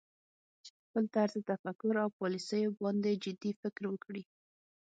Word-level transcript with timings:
په 0.63 0.69
خپل 0.81 1.03
طرز 1.15 1.35
تفکر 1.49 1.93
او 2.03 2.09
پالیسیو 2.19 2.77
باندې 2.83 3.19
جدي 3.23 3.51
فکر 3.61 3.83
وکړي 3.89 4.23